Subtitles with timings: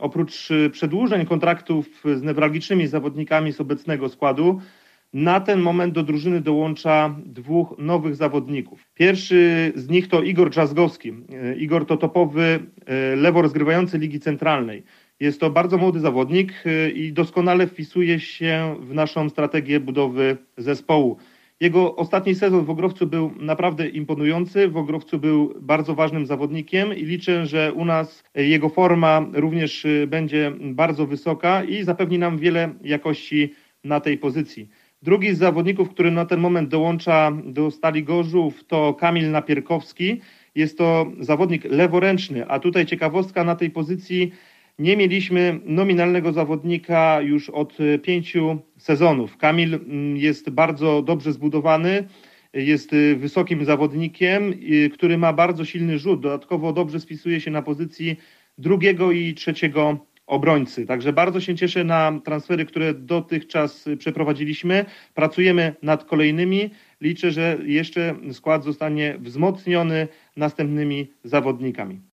[0.00, 4.60] oprócz y, przedłużeń kontraktów z newralgicznymi zawodnikami z obecnego składu,
[5.12, 8.86] na ten moment do drużyny dołącza dwóch nowych zawodników.
[8.94, 11.08] Pierwszy z nich to Igor Drzazgowski.
[11.10, 12.60] Y, Igor to topowy
[13.12, 14.82] y, lewo rozgrywający Ligi Centralnej.
[15.20, 16.52] Jest to bardzo młody zawodnik
[16.94, 21.16] i doskonale wpisuje się w naszą strategię budowy zespołu.
[21.60, 24.68] Jego ostatni sezon w Ogrowcu był naprawdę imponujący.
[24.68, 30.06] W Ogrowcu był bardzo ważnym zawodnikiem i liczę, że u nas jego forma również y,
[30.06, 33.54] będzie bardzo wysoka i zapewni nam wiele jakości
[33.84, 34.68] na tej pozycji.
[35.02, 40.20] Drugi z zawodników, który na ten moment dołącza do Stali Gorzów to Kamil Napierkowski.
[40.54, 44.32] Jest to zawodnik leworęczny, a tutaj ciekawostka na tej pozycji
[44.80, 49.36] nie mieliśmy nominalnego zawodnika już od y, pięciu sezonów.
[49.36, 52.04] Kamil mm, jest bardzo dobrze zbudowany,
[52.52, 54.54] jest y, wysokim zawodnikiem,
[54.92, 56.20] który ma bardzo silny rzut.
[56.20, 58.16] Dodatkowo dobrze spisuje się na pozycji
[58.58, 60.86] drugiego i trzeciego obrońcy.
[60.86, 64.84] Także bardzo się cieszę na transfery, które dotychczas przeprowadziliśmy.
[65.14, 66.70] Pracujemy nad kolejnymi.
[67.00, 72.00] Liczę, że jeszcze skład zostanie wzmocniony następnymi zawodnikami.